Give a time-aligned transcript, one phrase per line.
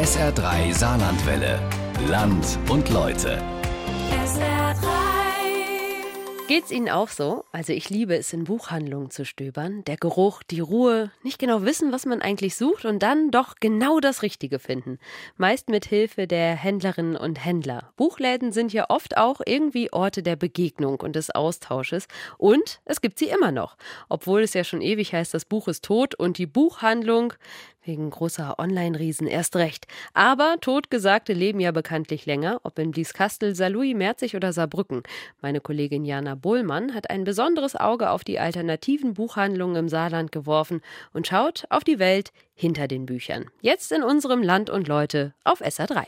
[0.00, 1.60] SR3 Saarlandwelle.
[2.08, 3.38] Land und Leute.
[6.48, 7.44] Geht's Ihnen auch so?
[7.52, 9.84] Also ich liebe es, in Buchhandlungen zu stöbern.
[9.84, 14.00] Der Geruch, die Ruhe, nicht genau wissen, was man eigentlich sucht und dann doch genau
[14.00, 14.98] das Richtige finden.
[15.36, 17.92] Meist mit Hilfe der Händlerinnen und Händler.
[17.96, 22.08] Buchläden sind ja oft auch irgendwie Orte der Begegnung und des Austausches.
[22.36, 23.76] Und es gibt sie immer noch.
[24.08, 27.34] Obwohl es ja schon ewig heißt, das Buch ist tot und die Buchhandlung,
[27.90, 29.88] Wegen großer Online-Riesen erst recht.
[30.14, 35.02] Aber Totgesagte leben ja bekanntlich länger, ob in Blieskastel, Saarlouis, Merzig oder Saarbrücken.
[35.42, 40.82] Meine Kollegin Jana Bohlmann hat ein besonderes Auge auf die alternativen Buchhandlungen im Saarland geworfen
[41.12, 43.46] und schaut auf die Welt hinter den Büchern.
[43.60, 46.06] Jetzt in unserem Land und Leute auf SA3.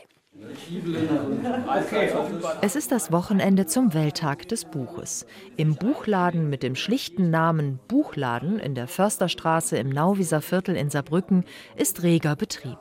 [2.61, 5.27] Es ist das Wochenende zum Welttag des Buches.
[5.57, 11.45] Im Buchladen mit dem schlichten Namen Buchladen in der Försterstraße im Nauwieser Viertel in Saarbrücken
[11.75, 12.79] ist reger Betrieb.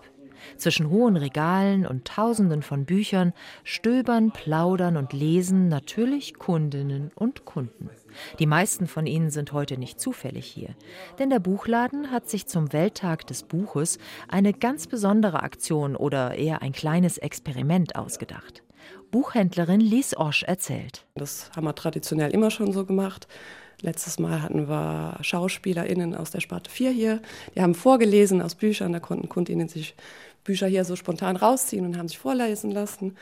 [0.57, 3.33] Zwischen hohen Regalen und Tausenden von Büchern
[3.65, 7.91] stöbern, plaudern und lesen natürlich Kundinnen und Kunden.
[8.39, 10.71] Die meisten von ihnen sind heute nicht zufällig hier,
[11.19, 16.63] denn der Buchladen hat sich zum Welttag des Buches eine ganz besondere Aktion oder eher
[16.63, 18.63] ein kleines Experiment ausgedacht.
[19.11, 21.05] Buchhändlerin Lies Osch erzählt.
[21.15, 23.29] Das haben wir traditionell immer schon so gemacht.
[23.81, 27.23] Letztes Mal hatten wir SchauspielerInnen aus der Sparte 4 hier.
[27.55, 28.93] Die haben vorgelesen aus Büchern.
[28.93, 29.97] Da konnten KundInnen sich
[30.45, 33.17] Bücher hier so spontan rausziehen und haben sich vorlesen lassen.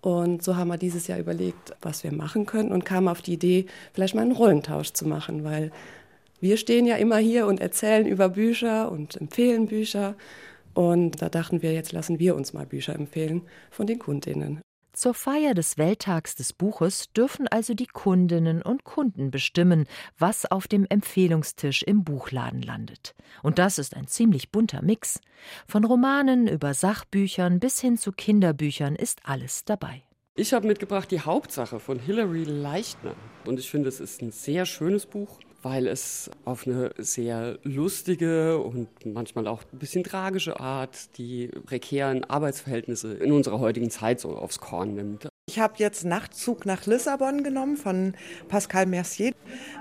[0.00, 3.34] Und so haben wir dieses Jahr überlegt, was wir machen können und kamen auf die
[3.34, 5.72] Idee, vielleicht mal einen Rollentausch zu machen, weil
[6.40, 10.14] wir stehen ja immer hier und erzählen über Bücher und empfehlen Bücher.
[10.72, 14.60] Und da dachten wir, jetzt lassen wir uns mal Bücher empfehlen von den Kundinnen.
[14.98, 19.86] Zur Feier des Welttags des Buches dürfen also die Kundinnen und Kunden bestimmen,
[20.18, 23.14] was auf dem Empfehlungstisch im Buchladen landet.
[23.44, 25.20] Und das ist ein ziemlich bunter Mix.
[25.68, 30.02] Von Romanen über Sachbüchern bis hin zu Kinderbüchern ist alles dabei.
[30.34, 33.14] Ich habe mitgebracht die Hauptsache von Hilary Leichtner.
[33.46, 38.58] Und ich finde, es ist ein sehr schönes Buch weil es auf eine sehr lustige
[38.58, 44.36] und manchmal auch ein bisschen tragische Art die prekären Arbeitsverhältnisse in unserer heutigen Zeit so
[44.36, 45.28] aufs Korn nimmt.
[45.58, 48.14] Ich habe jetzt Nachtzug nach Lissabon genommen von
[48.46, 49.32] Pascal Mercier.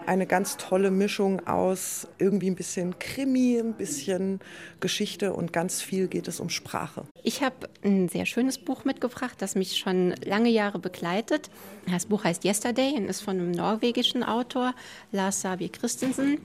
[0.08, 4.40] Eine ganz tolle Mischung aus irgendwie ein bisschen Krimi, ein bisschen
[4.80, 7.04] Geschichte und ganz viel geht es um Sprache.
[7.22, 11.52] Ich habe ein sehr schönes Buch mitgebracht, das mich schon lange Jahre begleitet.
[11.86, 14.74] Das Buch heißt Yesterday und ist von einem norwegischen Autor,
[15.12, 16.40] Lars Sabi Christensen.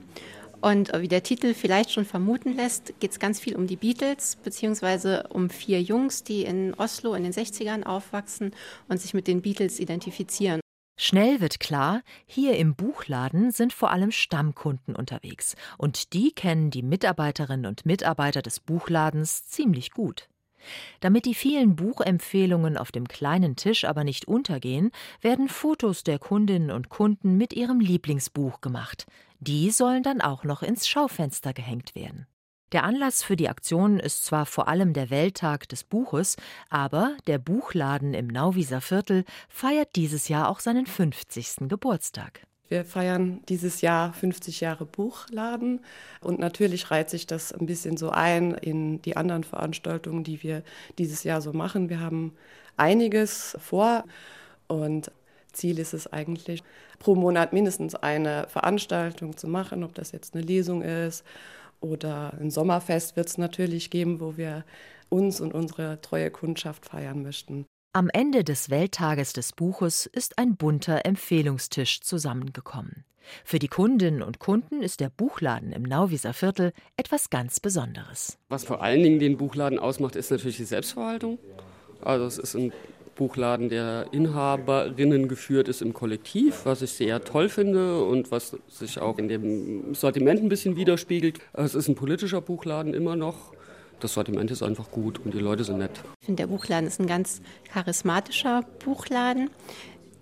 [0.63, 4.37] Und wie der Titel vielleicht schon vermuten lässt, geht es ganz viel um die Beatles,
[4.37, 8.55] beziehungsweise um vier Jungs, die in Oslo in den 60ern aufwachsen
[8.87, 10.61] und sich mit den Beatles identifizieren.
[10.97, 16.81] Schnell wird klar, hier im Buchladen sind vor allem Stammkunden unterwegs und die kennen die
[16.81, 20.29] Mitarbeiterinnen und Mitarbeiter des Buchladens ziemlich gut.
[21.01, 26.71] Damit die vielen Buchempfehlungen auf dem kleinen Tisch aber nicht untergehen, werden Fotos der Kundinnen
[26.71, 29.05] und Kunden mit ihrem Lieblingsbuch gemacht.
[29.45, 32.27] Die sollen dann auch noch ins Schaufenster gehängt werden.
[32.71, 36.37] Der Anlass für die Aktion ist zwar vor allem der Welttag des Buches,
[36.69, 41.67] aber der Buchladen im Nauwieser Viertel feiert dieses Jahr auch seinen 50.
[41.67, 42.47] Geburtstag.
[42.69, 45.81] Wir feiern dieses Jahr 50 Jahre Buchladen
[46.21, 50.63] und natürlich reiht sich das ein bisschen so ein in die anderen Veranstaltungen, die wir
[50.97, 51.89] dieses Jahr so machen.
[51.89, 52.33] Wir haben
[52.77, 54.05] einiges vor
[54.67, 55.11] und
[55.53, 56.63] Ziel ist es eigentlich,
[56.99, 61.23] pro Monat mindestens eine Veranstaltung zu machen, ob das jetzt eine Lesung ist
[61.79, 64.65] oder ein Sommerfest wird es natürlich geben, wo wir
[65.09, 67.65] uns und unsere treue Kundschaft feiern möchten.
[67.95, 73.05] Am Ende des Welttages des Buches ist ein bunter Empfehlungstisch zusammengekommen.
[73.45, 78.37] Für die Kundinnen und Kunden ist der Buchladen im Nauwieser Viertel etwas ganz Besonderes.
[78.49, 81.37] Was vor allen Dingen den Buchladen ausmacht, ist natürlich die Selbstverwaltung.
[82.01, 82.73] Also es ist ein
[83.15, 88.99] Buchladen, der Inhaberinnen geführt ist im Kollektiv, was ich sehr toll finde und was sich
[88.99, 91.39] auch in dem Sortiment ein bisschen widerspiegelt.
[91.53, 93.53] Es ist ein politischer Buchladen immer noch
[93.99, 95.91] das Sortiment ist einfach gut und die Leute sind nett.
[96.19, 99.49] Ich finde, der Buchladen ist ein ganz charismatischer Buchladen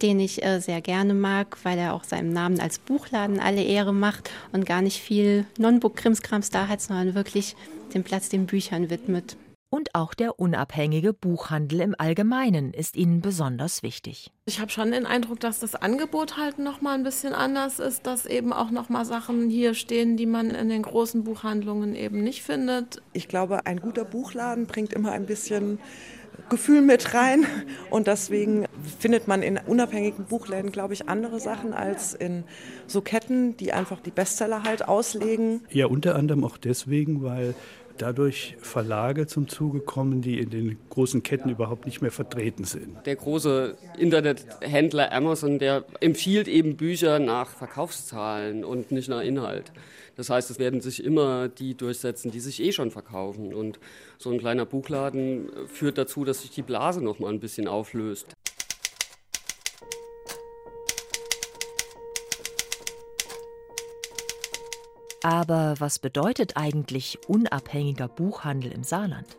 [0.02, 3.94] den ich äh, sehr gerne mag, weil er auch seinem Namen als Buchladen alle Ehre
[3.94, 7.56] macht und gar nicht viel Non-Book-Krimskrams da hat, sondern wirklich
[7.94, 9.38] den Platz den Büchern widmet.
[9.74, 14.30] Und auch der unabhängige Buchhandel im Allgemeinen ist Ihnen besonders wichtig.
[14.44, 18.06] Ich habe schon den Eindruck, dass das Angebot halt noch mal ein bisschen anders ist,
[18.06, 22.22] dass eben auch noch mal Sachen hier stehen, die man in den großen Buchhandlungen eben
[22.22, 23.02] nicht findet.
[23.14, 25.80] Ich glaube, ein guter Buchladen bringt immer ein bisschen
[26.50, 27.46] Gefühl mit rein.
[27.90, 28.66] Und deswegen
[29.00, 32.44] findet man in unabhängigen Buchläden, glaube ich, andere Sachen als in
[32.88, 35.62] so Ketten, die einfach die Bestseller halt auslegen.
[35.70, 37.56] Ja, unter anderem auch deswegen, weil
[37.98, 43.06] dadurch Verlage zum Zuge kommen, die in den großen Ketten überhaupt nicht mehr vertreten sind.
[43.06, 49.72] Der große Internethändler Amazon, der empfiehlt eben Bücher nach Verkaufszahlen und nicht nach Inhalt.
[50.16, 53.54] Das heißt, es werden sich immer die durchsetzen, die sich eh schon verkaufen.
[53.54, 53.80] Und
[54.18, 58.36] so ein kleiner Buchladen führt dazu, dass sich die Blase noch mal ein bisschen auflöst.
[65.24, 69.38] Aber was bedeutet eigentlich unabhängiger Buchhandel im Saarland?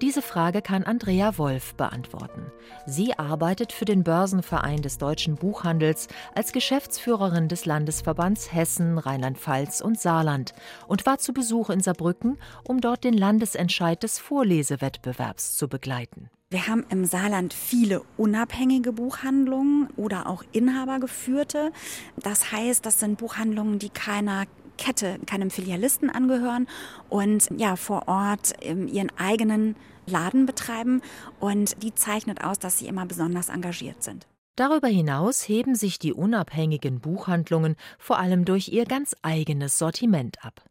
[0.00, 2.50] Diese Frage kann Andrea Wolf beantworten.
[2.86, 10.00] Sie arbeitet für den Börsenverein des deutschen Buchhandels als Geschäftsführerin des Landesverbands Hessen, Rheinland-Pfalz und
[10.00, 10.54] Saarland
[10.86, 16.30] und war zu Besuch in Saarbrücken, um dort den Landesentscheid des Vorlesewettbewerbs zu begleiten.
[16.50, 21.72] Wir haben im Saarland viele unabhängige Buchhandlungen oder auch inhabergeführte.
[22.16, 24.46] Das heißt, das sind Buchhandlungen, die keiner
[24.78, 26.66] Kette, keinem Filialisten angehören
[27.10, 29.76] und ja vor Ort ähm, ihren eigenen
[30.06, 31.02] Laden betreiben
[31.40, 34.26] und die zeichnet aus, dass sie immer besonders engagiert sind.
[34.56, 40.64] Darüber hinaus heben sich die unabhängigen Buchhandlungen vor allem durch ihr ganz eigenes Sortiment ab.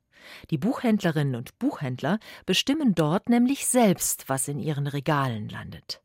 [0.50, 6.02] Die Buchhändlerinnen und Buchhändler bestimmen dort nämlich selbst, was in ihren Regalen landet.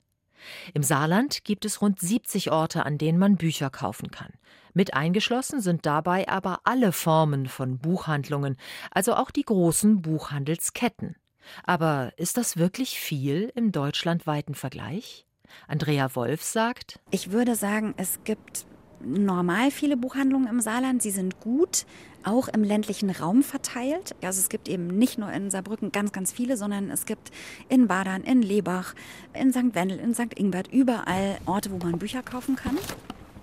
[0.74, 4.32] Im Saarland gibt es rund 70 Orte, an denen man Bücher kaufen kann.
[4.74, 8.56] Mit eingeschlossen sind dabei aber alle Formen von Buchhandlungen,
[8.90, 11.16] also auch die großen Buchhandelsketten.
[11.64, 15.26] Aber ist das wirklich viel im deutschlandweiten Vergleich?
[15.68, 18.66] Andrea Wolf sagt: Ich würde sagen, es gibt
[19.04, 21.02] normal viele Buchhandlungen im Saarland.
[21.02, 21.86] Sie sind gut,
[22.24, 24.14] auch im ländlichen Raum verteilt.
[24.22, 27.30] Also es gibt eben nicht nur in Saarbrücken ganz, ganz viele, sondern es gibt
[27.68, 28.94] in Badern, in Lebach,
[29.34, 29.74] in St.
[29.74, 30.34] Wendel, in St.
[30.34, 32.78] Ingbert überall Orte, wo man Bücher kaufen kann.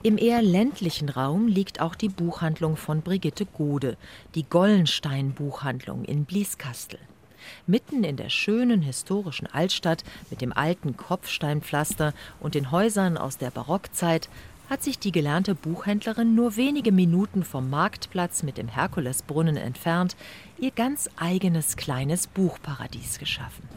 [0.01, 3.97] Im eher ländlichen Raum liegt auch die Buchhandlung von Brigitte Gode,
[4.33, 7.00] die Gollenstein Buchhandlung in Blieskastel.
[7.67, 13.51] Mitten in der schönen historischen Altstadt mit dem alten Kopfsteinpflaster und den Häusern aus der
[13.51, 14.29] Barockzeit
[14.69, 20.16] hat sich die gelernte Buchhändlerin nur wenige Minuten vom Marktplatz mit dem Herkulesbrunnen entfernt
[20.60, 23.68] ihr ganz eigenes kleines Buchparadies geschaffen.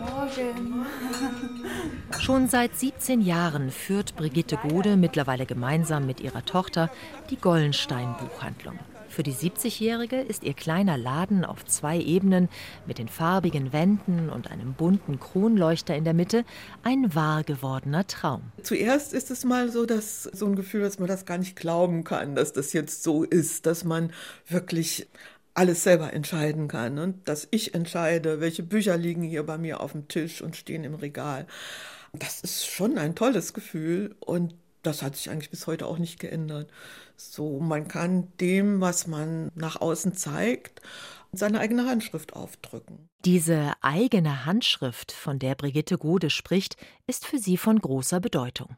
[0.00, 0.86] Morgen.
[2.18, 6.90] Schon seit 17 Jahren führt Brigitte Gode mittlerweile gemeinsam mit ihrer Tochter
[7.30, 8.78] die Gollenstein Buchhandlung.
[9.10, 12.48] Für die 70-Jährige ist ihr kleiner Laden auf zwei Ebenen
[12.86, 16.44] mit den farbigen Wänden und einem bunten Kronleuchter in der Mitte
[16.84, 18.52] ein wahr gewordener Traum.
[18.62, 22.04] Zuerst ist es mal so, dass so ein Gefühl, dass man das gar nicht glauben
[22.04, 24.12] kann, dass das jetzt so ist, dass man
[24.46, 25.08] wirklich
[25.54, 29.90] alles selber entscheiden kann und dass ich entscheide, welche Bücher liegen hier bei mir auf
[29.90, 31.48] dem Tisch und stehen im Regal.
[32.12, 36.18] Das ist schon ein tolles Gefühl und das hat sich eigentlich bis heute auch nicht
[36.20, 36.70] geändert.
[37.16, 40.80] So, man kann dem, was man nach außen zeigt,
[41.32, 43.08] seine eigene Handschrift aufdrücken.
[43.24, 48.76] Diese eigene Handschrift, von der Brigitte Gode spricht, ist für sie von großer Bedeutung.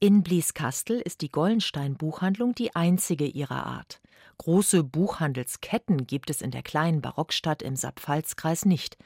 [0.00, 4.00] In Blieskastel ist die Gollenstein Buchhandlung die einzige ihrer Art.
[4.38, 8.96] Große Buchhandelsketten gibt es in der kleinen Barockstadt im Saarpfalzkreis nicht.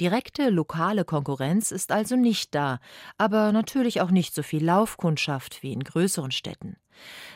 [0.00, 2.78] Direkte lokale Konkurrenz ist also nicht da,
[3.16, 6.76] aber natürlich auch nicht so viel Laufkundschaft wie in größeren Städten.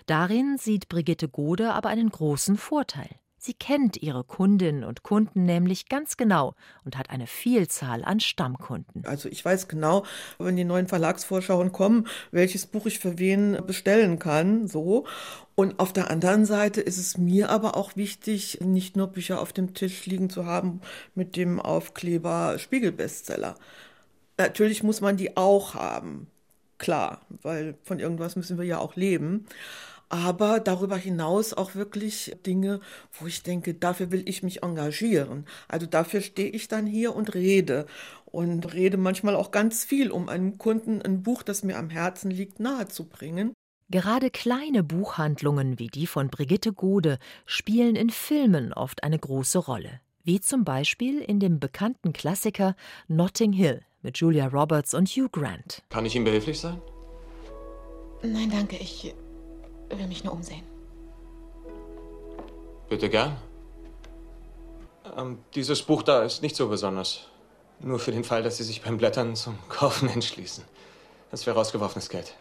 [0.07, 3.11] Darin sieht Brigitte Gode aber einen großen Vorteil.
[3.45, 6.55] Sie kennt ihre Kundinnen und Kunden nämlich ganz genau
[6.85, 9.05] und hat eine Vielzahl an Stammkunden.
[9.05, 10.05] Also ich weiß genau,
[10.39, 15.09] wenn die neuen Verlagsvorschauen kommen, welches Buch ich für wen bestellen kann, so.
[15.57, 19.53] Und auf der anderen Seite ist es mir aber auch wichtig, nicht nur Bücher auf
[19.53, 20.81] dem Tisch liegen zu haben
[21.17, 23.57] mit dem Aufkleber Spiegelbestseller.
[24.39, 26.29] Natürlich muss man die auch haben,
[26.79, 29.47] klar, weil von irgendwas müssen wir ja auch leben
[30.13, 32.81] aber darüber hinaus auch wirklich Dinge,
[33.19, 35.47] wo ich denke, dafür will ich mich engagieren.
[35.69, 37.87] Also dafür stehe ich dann hier und rede
[38.27, 42.31] und rede manchmal auch ganz viel, um einem Kunden ein Buch, das mir am Herzen
[42.31, 43.55] liegt, nahezubringen.
[43.89, 50.03] Gerade kleine Buchhandlungen wie die von Brigitte Gode spielen in Filmen oft eine große Rolle,
[50.25, 52.77] wie zum Beispiel in dem bekannten Klassiker
[53.09, 55.83] Notting Hill mit Julia Roberts und Hugh Grant.
[55.89, 56.83] Kann ich Ihnen behilflich sein?
[58.23, 59.15] Nein, danke, ich
[59.99, 60.63] will mich nur umsehen.
[62.89, 63.37] Bitte gern.
[65.17, 67.29] Ähm, dieses Buch da ist nicht so besonders.
[67.81, 70.65] Nur für den Fall, dass Sie sich beim Blättern zum Kaufen entschließen.
[71.31, 72.35] Das wäre rausgeworfenes Geld.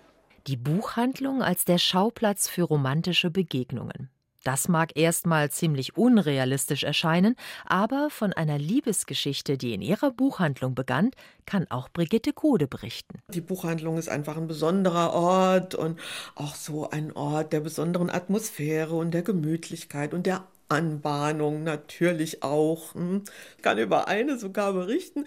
[0.48, 4.10] Die Buchhandlung als der Schauplatz für romantische Begegnungen.
[4.44, 11.12] Das mag erstmal ziemlich unrealistisch erscheinen, aber von einer Liebesgeschichte, die in ihrer Buchhandlung begann,
[11.46, 13.20] kann auch Brigitte Kode berichten.
[13.34, 16.00] Die Buchhandlung ist einfach ein besonderer Ort und
[16.36, 22.96] auch so ein Ort der besonderen Atmosphäre und der Gemütlichkeit und der Anbahnung natürlich auch.
[22.96, 23.24] Hm.
[23.58, 25.26] Ich kann über eine sogar berichten.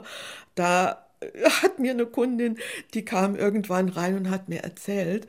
[0.54, 1.03] Da
[1.62, 2.58] hat mir eine Kundin,
[2.94, 5.26] die kam irgendwann rein und hat mir erzählt,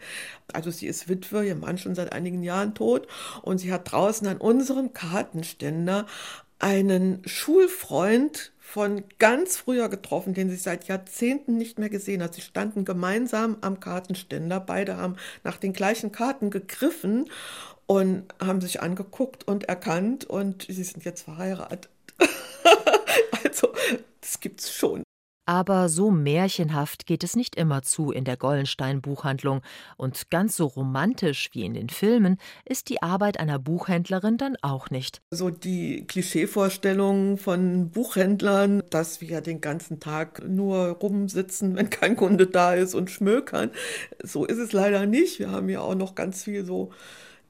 [0.54, 3.08] also sie ist Witwe, ihr Mann schon seit einigen Jahren tot
[3.42, 6.06] und sie hat draußen an unserem Kartenständer
[6.60, 12.34] einen Schulfreund von ganz früher getroffen, den sie seit Jahrzehnten nicht mehr gesehen hat.
[12.34, 17.30] Sie standen gemeinsam am Kartenständer, beide haben nach den gleichen Karten gegriffen
[17.86, 21.90] und haben sich angeguckt und erkannt und sie sind jetzt verheiratet.
[23.44, 23.72] also,
[24.22, 25.05] das gibt's schon.
[25.46, 29.62] Aber so märchenhaft geht es nicht immer zu in der Gollenstein Buchhandlung
[29.96, 34.90] und ganz so romantisch wie in den Filmen ist die Arbeit einer Buchhändlerin dann auch
[34.90, 35.22] nicht.
[35.30, 42.48] So die Klischeevorstellung von Buchhändlern, dass wir den ganzen Tag nur rumsitzen, wenn kein Kunde
[42.48, 43.70] da ist und schmökern,
[44.24, 45.40] so ist es leider nicht.
[45.40, 46.92] Wir haben ja auch noch ganz viel so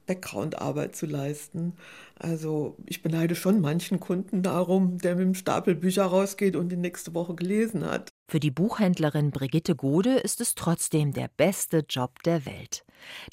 [0.06, 1.74] Background-Arbeit zu leisten.
[2.18, 6.76] Also ich beneide schon manchen Kunden darum, der mit dem Stapel Bücher rausgeht und die
[6.76, 8.08] nächste Woche gelesen hat.
[8.28, 12.84] Für die Buchhändlerin Brigitte Gode ist es trotzdem der beste Job der Welt.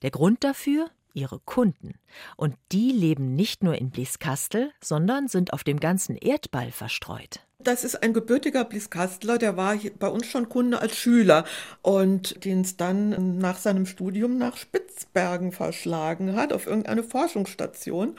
[0.01, 0.89] Der Grund dafür?
[1.15, 1.99] Ihre Kunden.
[2.37, 7.41] Und die leben nicht nur in Blieskastel, sondern sind auf dem ganzen Erdball verstreut.
[7.63, 11.45] Das ist ein gebürtiger Blieskastler, der war bei uns schon Kunde als Schüler
[11.81, 18.17] und den es dann nach seinem Studium nach Spitzbergen verschlagen hat, auf irgendeine Forschungsstation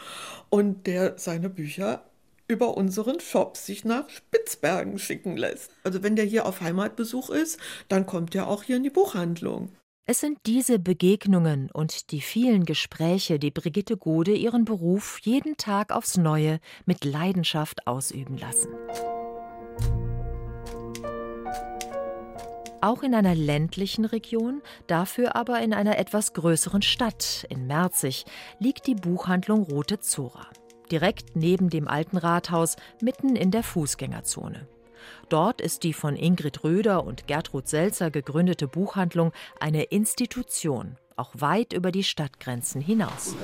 [0.49, 2.05] und der seine Bücher
[2.49, 5.71] über unseren Shop sich nach Spitzbergen schicken lässt.
[5.83, 7.59] Also wenn der hier auf Heimatbesuch ist,
[7.89, 9.71] dann kommt er auch hier in die Buchhandlung.
[10.07, 15.93] Es sind diese Begegnungen und die vielen Gespräche, die Brigitte Gode ihren Beruf jeden Tag
[15.93, 18.69] aufs Neue mit Leidenschaft ausüben lassen.
[22.85, 28.27] Auch in einer ländlichen Region, dafür aber in einer etwas größeren Stadt, in Merzig,
[28.59, 30.47] liegt die Buchhandlung Rote Zora.
[30.91, 34.69] Direkt neben dem alten Rathaus, mitten in der Fußgängerzone.
[35.31, 41.73] Dort ist die von Ingrid Röder und Gertrud Selzer gegründete Buchhandlung eine Institution, auch weit
[41.73, 43.35] über die Stadtgrenzen hinaus.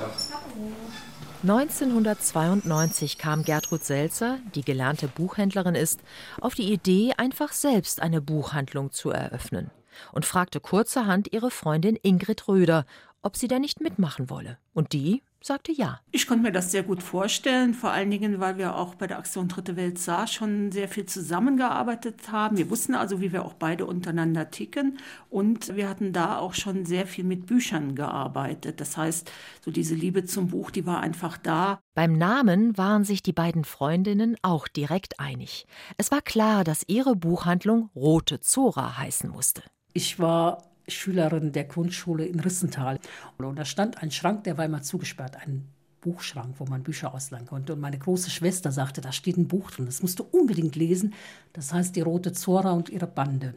[1.43, 5.99] 1992 kam Gertrud Selzer, die gelernte Buchhändlerin ist,
[6.39, 9.71] auf die Idee, einfach selbst eine Buchhandlung zu eröffnen
[10.11, 12.85] und fragte kurzerhand ihre Freundin Ingrid Röder,
[13.23, 14.59] ob sie da nicht mitmachen wolle.
[14.73, 15.99] Und die sagte ja.
[16.11, 19.17] Ich konnte mir das sehr gut vorstellen, vor allen Dingen, weil wir auch bei der
[19.17, 22.57] Aktion Dritte Welt sah schon sehr viel zusammengearbeitet haben.
[22.57, 26.85] Wir wussten also, wie wir auch beide untereinander ticken und wir hatten da auch schon
[26.85, 28.79] sehr viel mit Büchern gearbeitet.
[28.79, 29.31] Das heißt,
[29.63, 31.79] so diese Liebe zum Buch, die war einfach da.
[31.93, 35.65] Beim Namen waren sich die beiden Freundinnen auch direkt einig.
[35.97, 39.63] Es war klar, dass ihre Buchhandlung Rote Zora heißen musste.
[39.93, 42.99] Ich war Schülerin der Grundschule in Rissental.
[43.37, 45.67] Und da stand ein Schrank, der war immer zugesperrt, ein
[46.01, 47.73] Buchschrank, wo man Bücher ausleihen konnte.
[47.73, 51.13] Und meine große Schwester sagte, da steht ein Buch drin, das musst du unbedingt lesen.
[51.53, 53.53] Das heißt Die Rote Zora und ihre Bande.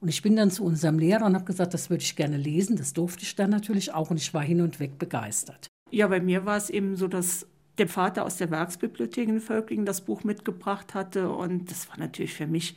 [0.00, 2.76] Und ich bin dann zu unserem Lehrer und habe gesagt, das würde ich gerne lesen.
[2.76, 5.68] Das durfte ich dann natürlich auch und ich war hin und weg begeistert.
[5.90, 7.46] Ja, bei mir war es eben so, dass
[7.78, 12.34] der Vater aus der Werksbibliothek in Völklingen das Buch mitgebracht hatte und das war natürlich
[12.34, 12.76] für mich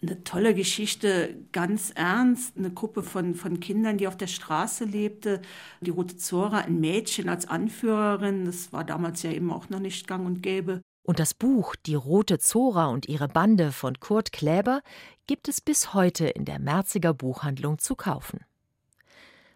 [0.00, 2.56] eine tolle Geschichte, ganz ernst.
[2.56, 5.42] Eine Gruppe von, von Kindern, die auf der Straße lebte.
[5.80, 8.44] Die Rote Zora, ein Mädchen als Anführerin.
[8.44, 10.80] Das war damals ja eben auch noch nicht gang und gäbe.
[11.02, 14.82] Und das Buch Die Rote Zora und ihre Bande von Kurt Kläber
[15.26, 18.40] gibt es bis heute in der Merziger Buchhandlung zu kaufen.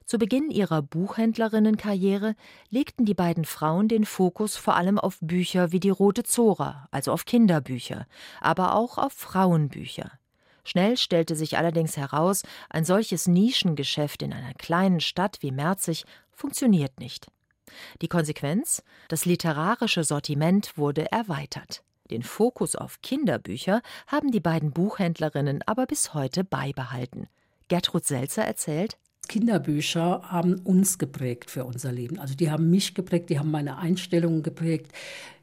[0.06, 2.34] Zu Beginn ihrer Buchhändlerinnenkarriere
[2.70, 7.12] legten die beiden Frauen den Fokus vor allem auf Bücher wie die Rote Zora, also
[7.12, 8.06] auf Kinderbücher,
[8.40, 10.10] aber auch auf Frauenbücher.
[10.64, 17.00] Schnell stellte sich allerdings heraus, ein solches Nischengeschäft in einer kleinen Stadt wie Merzig funktioniert
[17.00, 17.26] nicht.
[18.00, 18.82] Die Konsequenz?
[19.08, 21.82] Das literarische Sortiment wurde erweitert.
[22.10, 27.28] Den Fokus auf Kinderbücher haben die beiden Buchhändlerinnen aber bis heute beibehalten.
[27.68, 32.18] Gertrud Selzer erzählt, Kinderbücher haben uns geprägt für unser Leben.
[32.18, 34.92] Also die haben mich geprägt, die haben meine Einstellungen geprägt.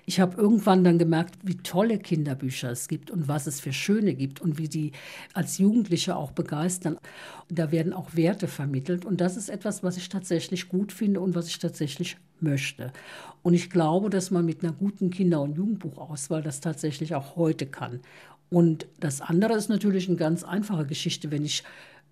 [0.10, 4.16] Ich habe irgendwann dann gemerkt, wie tolle Kinderbücher es gibt und was es für schöne
[4.16, 4.92] gibt und wie die
[5.36, 6.98] als Jugendliche auch begeistern.
[7.48, 11.36] Da werden auch Werte vermittelt und das ist etwas, was ich tatsächlich gut finde und
[11.36, 12.92] was ich tatsächlich möchte.
[13.44, 17.68] Und ich glaube, dass man mit einer guten Kinder- und Jugendbuchauswahl das tatsächlich auch heute
[17.68, 18.00] kann.
[18.50, 21.64] Und das andere ist natürlich eine ganz einfache Geschichte, wenn ich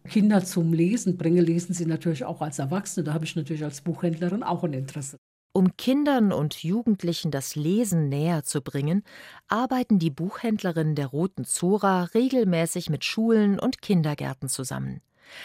[0.07, 3.05] Kinder zum Lesen bringe, lesen sie natürlich auch als Erwachsene.
[3.05, 5.17] Da habe ich natürlich als Buchhändlerin auch ein Interesse.
[5.57, 9.03] Um Kindern und Jugendlichen das Lesen näher zu bringen,
[9.47, 15.01] arbeiten die Buchhändlerinnen der Roten Zora regelmäßig mit Schulen und Kindergärten zusammen.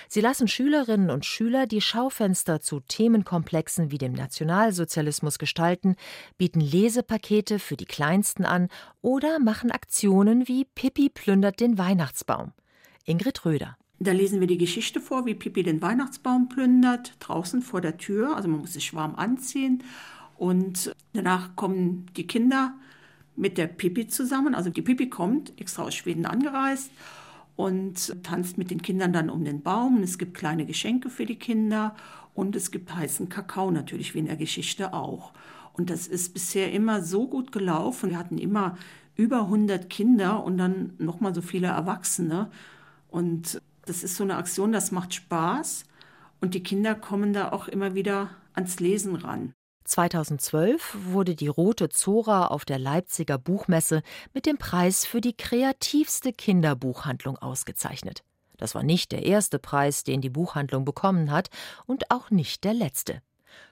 [0.08, 5.96] Sie lassen Schülerinnen und Schüler die Schaufenster zu Themenkomplexen wie dem Nationalsozialismus gestalten,
[6.36, 8.68] bieten Lesepakete für die Kleinsten an
[9.00, 12.52] oder machen Aktionen wie Pippi plündert den Weihnachtsbaum.
[13.06, 13.78] Ingrid Röder.
[14.04, 18.34] Da lesen wir die Geschichte vor, wie Pippi den Weihnachtsbaum plündert, draußen vor der Tür.
[18.34, 19.84] Also man muss sich warm anziehen.
[20.36, 22.74] Und danach kommen die Kinder
[23.36, 24.56] mit der Pippi zusammen.
[24.56, 26.90] Also die Pippi kommt extra aus Schweden angereist
[27.54, 30.02] und tanzt mit den Kindern dann um den Baum.
[30.02, 31.94] Es gibt kleine Geschenke für die Kinder
[32.34, 35.32] und es gibt heißen Kakao natürlich, wie in der Geschichte auch.
[35.74, 38.10] Und das ist bisher immer so gut gelaufen.
[38.10, 38.76] Wir hatten immer
[39.14, 42.50] über 100 Kinder und dann nochmal so viele Erwachsene.
[43.08, 45.84] Und das ist so eine Aktion, das macht Spaß.
[46.40, 49.54] Und die Kinder kommen da auch immer wieder ans Lesen ran.
[49.84, 56.32] 2012 wurde die Rote Zora auf der Leipziger Buchmesse mit dem Preis für die kreativste
[56.32, 58.22] Kinderbuchhandlung ausgezeichnet.
[58.56, 61.50] Das war nicht der erste Preis, den die Buchhandlung bekommen hat
[61.86, 63.20] und auch nicht der letzte.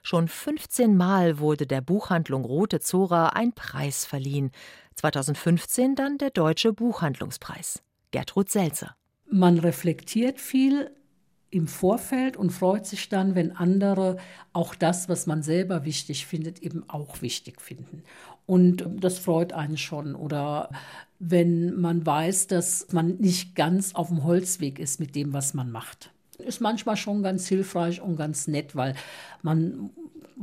[0.03, 4.51] Schon 15 Mal wurde der Buchhandlung Rote Zora ein Preis verliehen.
[4.95, 7.81] 2015 dann der Deutsche Buchhandlungspreis.
[8.11, 8.95] Gertrud Selzer.
[9.31, 10.91] Man reflektiert viel,
[11.51, 14.17] im Vorfeld und freut sich dann, wenn andere
[14.53, 18.03] auch das, was man selber wichtig findet, eben auch wichtig finden.
[18.45, 20.15] Und das freut einen schon.
[20.15, 20.69] Oder
[21.19, 25.71] wenn man weiß, dass man nicht ganz auf dem Holzweg ist mit dem, was man
[25.71, 26.11] macht.
[26.37, 28.95] Ist manchmal schon ganz hilfreich und ganz nett, weil
[29.41, 29.91] man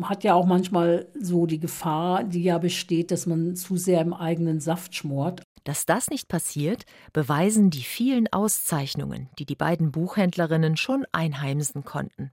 [0.03, 4.13] hat ja auch manchmal so die Gefahr, die ja besteht, dass man zu sehr im
[4.13, 5.43] eigenen Saft schmort.
[5.65, 12.33] Dass das nicht passiert, beweisen die vielen Auszeichnungen, die die beiden Buchhändlerinnen schon einheimsen konnten.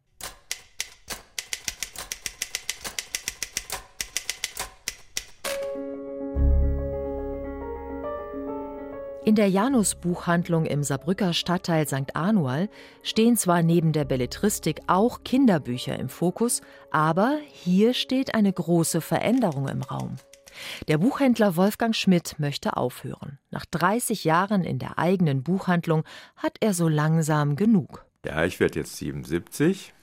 [9.26, 12.16] In der Janus-Buchhandlung im Saarbrücker Stadtteil St.
[12.16, 12.70] Anual
[13.02, 19.68] stehen zwar neben der Belletristik auch Kinderbücher im Fokus, aber hier steht eine große Veränderung
[19.68, 20.18] im Raum.
[20.88, 23.40] Der Buchhändler Wolfgang Schmidt möchte aufhören.
[23.50, 26.04] Nach 30 Jahren in der eigenen Buchhandlung
[26.36, 28.06] hat er so langsam genug.
[28.28, 29.96] Ja, ich werde jetzt 77.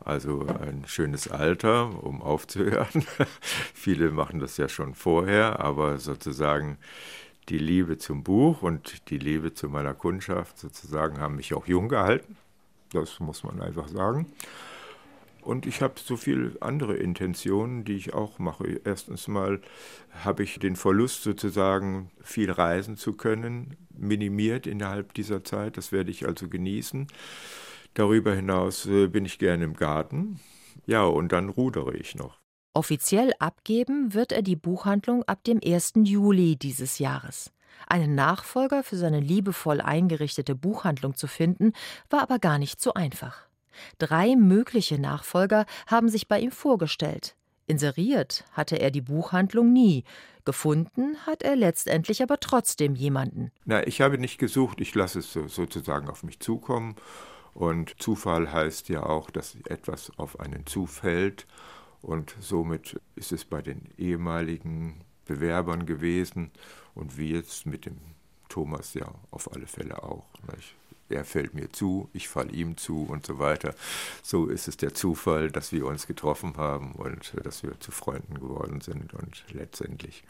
[0.00, 3.06] Also ein schönes Alter, um aufzuhören.
[3.72, 6.78] Viele machen das ja schon vorher, aber sozusagen
[7.48, 11.88] die Liebe zum Buch und die Liebe zu meiner Kundschaft sozusagen haben mich auch jung
[11.88, 12.36] gehalten.
[12.92, 14.26] Das muss man einfach sagen.
[15.42, 18.80] Und ich habe so viele andere Intentionen, die ich auch mache.
[18.84, 19.60] Erstens mal
[20.22, 25.76] habe ich den Verlust sozusagen, viel reisen zu können, minimiert innerhalb dieser Zeit.
[25.76, 27.06] Das werde ich also genießen.
[27.94, 30.38] Darüber hinaus äh, bin ich gerne im Garten.
[30.86, 32.37] Ja, und dann rudere ich noch.
[32.78, 35.94] Offiziell abgeben wird er die Buchhandlung ab dem 1.
[36.04, 37.50] Juli dieses Jahres.
[37.88, 41.72] Einen Nachfolger für seine liebevoll eingerichtete Buchhandlung zu finden,
[42.08, 43.48] war aber gar nicht so einfach.
[43.98, 47.34] Drei mögliche Nachfolger haben sich bei ihm vorgestellt.
[47.66, 50.04] Inseriert hatte er die Buchhandlung nie.
[50.44, 53.50] Gefunden hat er letztendlich aber trotzdem jemanden.
[53.64, 56.94] Na, ich habe nicht gesucht, ich lasse es so, sozusagen auf mich zukommen.
[57.54, 61.44] Und Zufall heißt ja auch, dass etwas auf einen zufällt.
[62.02, 66.50] Und somit ist es bei den ehemaligen Bewerbern gewesen
[66.94, 67.98] und wie jetzt mit dem
[68.48, 70.24] Thomas ja auf alle Fälle auch.
[70.54, 70.74] Nicht?
[71.10, 73.74] er fällt mir zu, ich falle ihm zu und so weiter.
[74.22, 78.34] So ist es der Zufall, dass wir uns getroffen haben und dass wir zu Freunden
[78.34, 80.24] geworden sind und letztendlich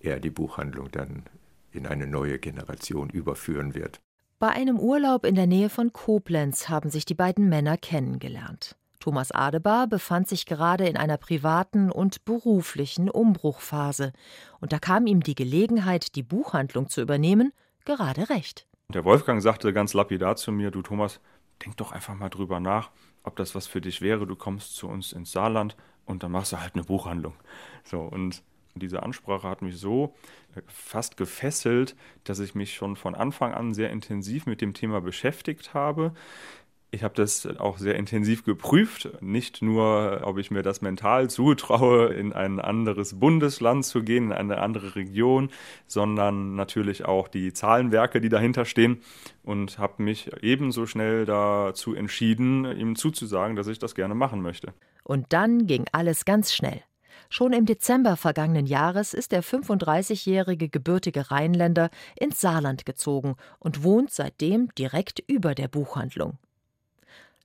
[0.00, 1.24] er die Buchhandlung dann
[1.72, 4.00] in eine neue Generation überführen wird.
[4.38, 8.76] Bei einem Urlaub in der Nähe von Koblenz haben sich die beiden Männer kennengelernt.
[9.00, 14.12] Thomas Adebar befand sich gerade in einer privaten und beruflichen Umbruchphase,
[14.60, 17.52] und da kam ihm die Gelegenheit, die Buchhandlung zu übernehmen,
[17.84, 18.66] gerade recht.
[18.92, 21.20] Der Wolfgang sagte ganz lapidar zu mir, du Thomas,
[21.64, 22.90] denk doch einfach mal drüber nach,
[23.22, 24.26] ob das was für dich wäre.
[24.26, 27.34] Du kommst zu uns ins Saarland und dann machst du halt eine Buchhandlung.
[27.84, 28.42] So, und
[28.74, 30.14] diese Ansprache hat mich so
[30.54, 35.00] äh, fast gefesselt, dass ich mich schon von Anfang an sehr intensiv mit dem Thema
[35.00, 36.14] beschäftigt habe.
[36.90, 42.14] Ich habe das auch sehr intensiv geprüft, nicht nur, ob ich mir das mental zutraue,
[42.14, 45.50] in ein anderes Bundesland zu gehen, in eine andere Region,
[45.86, 49.02] sondern natürlich auch die Zahlenwerke, die dahinter stehen
[49.42, 54.72] und habe mich ebenso schnell dazu entschieden, ihm zuzusagen, dass ich das gerne machen möchte.
[55.04, 56.82] Und dann ging alles ganz schnell.
[57.28, 64.10] Schon im Dezember vergangenen Jahres ist der 35-jährige gebürtige Rheinländer ins Saarland gezogen und wohnt
[64.10, 66.38] seitdem direkt über der Buchhandlung.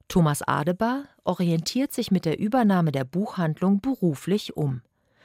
[0.08, 4.82] Thomas Adebar orientiert sich mit der Übernahme der Buchhandlung beruflich um.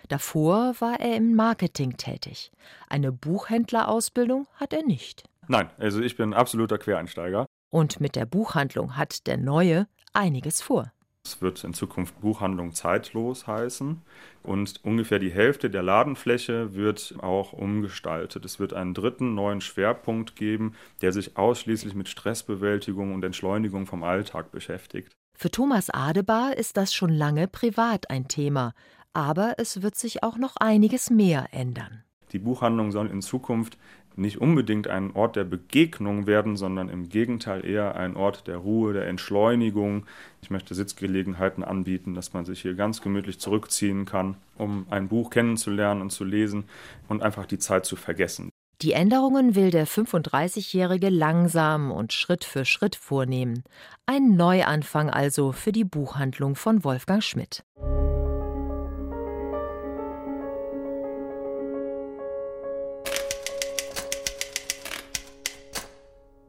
[0.09, 2.51] Davor war er im Marketing tätig.
[2.89, 5.25] Eine Buchhändlerausbildung hat er nicht.
[5.49, 7.47] Nein, also ich bin absoluter Quereinsteiger.
[7.71, 10.93] Und mit der Buchhandlung hat der Neue einiges vor.
[11.29, 14.01] Es wird in Zukunft Buchhandlung zeitlos heißen
[14.43, 18.47] und ungefähr die Hälfte der Ladenfläche wird auch umgestaltet.
[18.47, 24.05] Es wird einen dritten neuen Schwerpunkt geben, der sich ausschließlich mit Stressbewältigung und Entschleunigung vom
[24.05, 25.13] Alltag beschäftigt.
[25.37, 28.73] Für Thomas Adebar ist das schon lange privat ein Thema,
[29.13, 32.05] aber es wird sich auch noch einiges mehr ändern.
[32.33, 33.77] Die Buchhandlung soll in Zukunft
[34.19, 38.93] nicht unbedingt ein Ort der Begegnung werden, sondern im Gegenteil eher ein Ort der Ruhe,
[38.93, 40.07] der Entschleunigung.
[40.43, 45.31] Ich möchte Sitzgelegenheiten anbieten, dass man sich hier ganz gemütlich zurückziehen kann, um ein Buch
[45.31, 46.65] kennenzulernen und zu lesen
[47.09, 48.51] und einfach die Zeit zu vergessen.
[48.81, 53.65] Die Änderungen will der 35-Jährige langsam und Schritt für Schritt vornehmen.
[54.07, 57.65] Ein Neuanfang also für die Buchhandlung von Wolfgang Schmidt.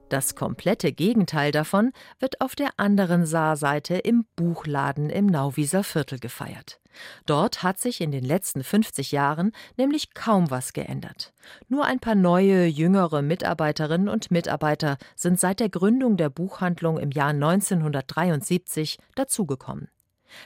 [0.10, 6.82] Das komplette Gegenteil davon wird auf der anderen Saarseite im Buchladen im Nauwieser Viertel gefeiert.
[7.28, 11.32] Dort hat sich in den letzten 50 Jahren nämlich kaum was geändert.
[11.68, 17.12] Nur ein paar neue, jüngere Mitarbeiterinnen und Mitarbeiter sind seit der Gründung der Buchhandlung im
[17.12, 19.90] Jahr 1973 dazugekommen.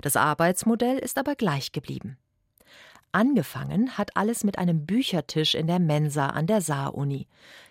[0.02, 2.18] Das Arbeitsmodell ist aber gleich geblieben.
[3.16, 7.28] Angefangen hat alles mit einem Büchertisch in der Mensa an der Saar-Uni.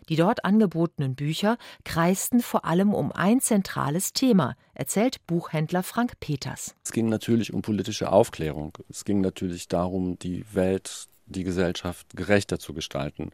[0.09, 6.76] Die dort angebotenen Bücher kreisten vor allem um ein zentrales Thema, erzählt Buchhändler Frank Peters.
[6.85, 8.78] Es ging natürlich um politische Aufklärung.
[8.88, 13.33] Es ging natürlich darum, die Welt, die Gesellschaft gerechter zu gestalten.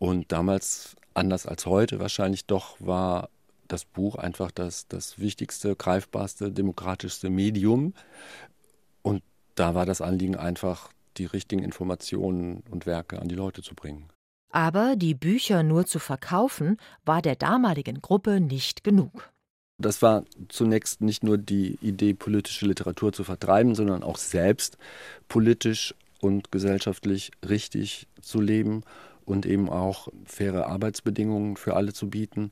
[0.00, 3.28] Und damals, anders als heute wahrscheinlich doch, war
[3.68, 7.94] das Buch einfach das, das wichtigste, greifbarste, demokratischste Medium.
[9.02, 9.22] Und
[9.54, 14.08] da war das Anliegen einfach, die richtigen Informationen und Werke an die Leute zu bringen.
[14.50, 19.30] Aber die Bücher nur zu verkaufen, war der damaligen Gruppe nicht genug.
[19.80, 24.76] Das war zunächst nicht nur die Idee, politische Literatur zu vertreiben, sondern auch selbst
[25.28, 28.82] politisch und gesellschaftlich richtig zu leben
[29.24, 32.50] und eben auch faire Arbeitsbedingungen für alle zu bieten.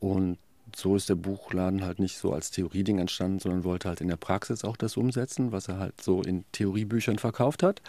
[0.00, 0.38] Und
[0.74, 4.16] so ist der Buchladen halt nicht so als Theorieding entstanden, sondern wollte halt in der
[4.16, 7.82] Praxis auch das umsetzen, was er halt so in Theoriebüchern verkauft hat.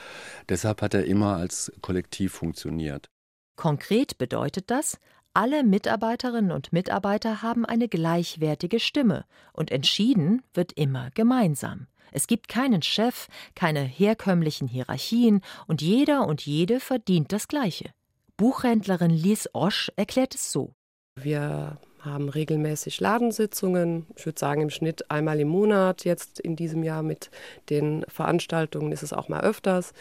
[0.48, 3.10] Deshalb hat er immer als Kollektiv funktioniert.
[3.56, 5.00] Konkret bedeutet das,
[5.34, 11.88] alle Mitarbeiterinnen und Mitarbeiter haben eine gleichwertige Stimme und entschieden wird immer gemeinsam.
[12.12, 17.92] Es gibt keinen Chef, keine herkömmlichen Hierarchien und jeder und jede verdient das Gleiche.
[18.38, 20.74] Buchhändlerin Lies Osch erklärt es so.
[21.16, 24.06] Wir haben regelmäßig Ladensitzungen.
[24.16, 26.06] Ich würde sagen, im Schnitt einmal im Monat.
[26.06, 27.30] Jetzt in diesem Jahr mit
[27.70, 29.94] den Veranstaltungen ist es auch mal öfters.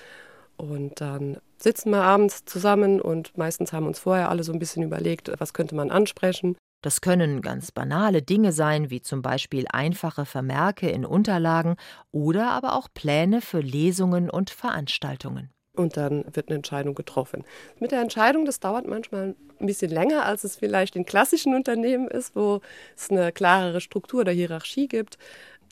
[0.56, 4.82] Und dann sitzen wir abends zusammen und meistens haben uns vorher alle so ein bisschen
[4.82, 6.56] überlegt, was könnte man ansprechen.
[6.82, 11.76] Das können ganz banale Dinge sein, wie zum Beispiel einfache Vermerke in Unterlagen
[12.12, 17.44] oder aber auch Pläne für Lesungen und Veranstaltungen und dann wird eine Entscheidung getroffen.
[17.78, 22.08] Mit der Entscheidung, das dauert manchmal ein bisschen länger, als es vielleicht in klassischen Unternehmen
[22.08, 22.60] ist, wo
[22.96, 25.18] es eine klarere Struktur der Hierarchie gibt.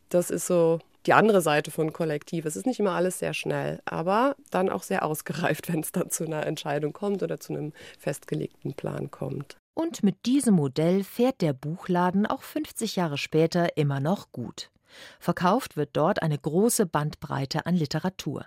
[0.09, 2.45] Das ist so die andere Seite von Kollektiv.
[2.45, 6.11] Es ist nicht immer alles sehr schnell, aber dann auch sehr ausgereift, wenn es dann
[6.11, 9.57] zu einer Entscheidung kommt oder zu einem festgelegten Plan kommt.
[9.75, 14.71] Und mit diesem Modell fährt der Buchladen auch 50 Jahre später immer noch gut.
[15.21, 18.47] Verkauft wird dort eine große Bandbreite an Literatur.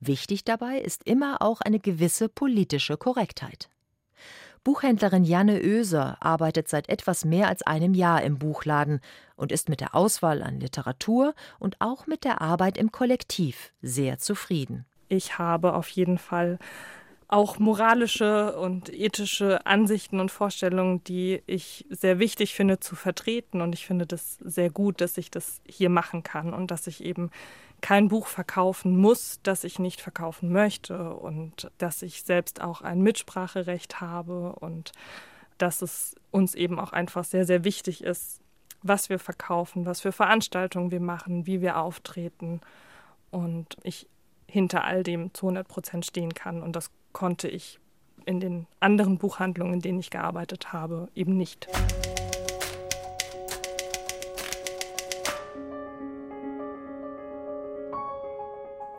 [0.00, 3.68] Wichtig dabei ist immer auch eine gewisse politische Korrektheit.
[4.62, 9.00] Buchhändlerin Janne Oeser arbeitet seit etwas mehr als einem Jahr im Buchladen
[9.34, 14.18] und ist mit der Auswahl an Literatur und auch mit der Arbeit im Kollektiv sehr
[14.18, 14.84] zufrieden.
[15.08, 16.58] Ich habe auf jeden Fall
[17.32, 23.60] auch moralische und ethische Ansichten und Vorstellungen, die ich sehr wichtig finde zu vertreten.
[23.60, 27.04] Und ich finde das sehr gut, dass ich das hier machen kann und dass ich
[27.04, 27.30] eben
[27.80, 33.00] kein Buch verkaufen muss, das ich nicht verkaufen möchte und dass ich selbst auch ein
[33.00, 34.90] Mitspracherecht habe und
[35.56, 38.40] dass es uns eben auch einfach sehr, sehr wichtig ist,
[38.82, 42.60] was wir verkaufen, was für Veranstaltungen wir machen, wie wir auftreten
[43.30, 44.08] und ich
[44.48, 47.80] hinter all dem zu 100 Prozent stehen kann und das konnte ich
[48.26, 51.68] in den anderen Buchhandlungen, in denen ich gearbeitet habe, eben nicht.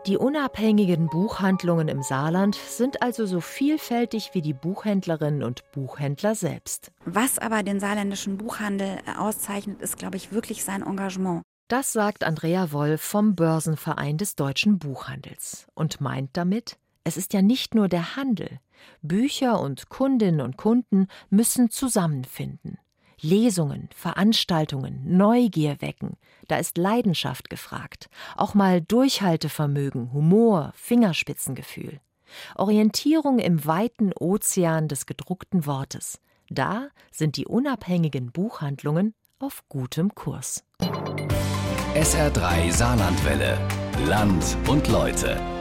[0.07, 6.91] Die unabhängigen Buchhandlungen im Saarland sind also so vielfältig wie die Buchhändlerinnen und Buchhändler selbst.
[7.05, 11.43] Was aber den saarländischen Buchhandel auszeichnet, ist, glaube ich, wirklich sein Engagement.
[11.67, 17.41] Das sagt Andrea Wolf vom Börsenverein des deutschen Buchhandels und meint damit, es ist ja
[17.41, 18.59] nicht nur der Handel.
[19.01, 22.77] Bücher und Kundinnen und Kunden müssen zusammenfinden.
[23.21, 26.17] Lesungen, Veranstaltungen, Neugier wecken.
[26.47, 28.09] Da ist Leidenschaft gefragt.
[28.35, 31.99] Auch mal Durchhaltevermögen, Humor, Fingerspitzengefühl.
[32.55, 36.19] Orientierung im weiten Ozean des gedruckten Wortes.
[36.49, 40.63] Da sind die unabhängigen Buchhandlungen auf gutem Kurs.
[41.93, 43.57] SR3 Saarlandwelle.
[44.07, 45.60] Land und Leute.